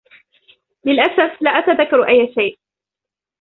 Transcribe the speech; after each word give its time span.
للأسف، 0.85 1.41
لا 1.41 1.49
أتذكر 1.51 2.03
أي 2.07 2.33
شيء. 2.33 2.59